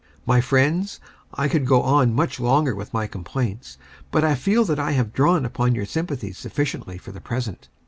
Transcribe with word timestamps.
My 0.25 0.41
friends, 0.41 0.99
I 1.35 1.47
could 1.47 1.63
go 1.67 1.83
on 1.83 2.15
much 2.15 2.39
longer 2.39 2.73
with 2.73 2.91
my 2.91 3.05
complaints, 3.05 3.77
but 4.09 4.23
I 4.23 4.33
feel 4.33 4.65
that 4.65 4.79
I 4.79 4.93
have 4.93 5.13
drawn 5.13 5.45
upon 5.45 5.75
your 5.75 5.85
sympathies 5.85 6.39
sufficiently 6.39 6.97
for 6.97 7.11
the 7.11 7.21
present. 7.21 7.67